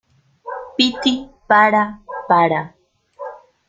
piti, 0.75 1.13
para, 1.49 1.83
para. 2.29 2.61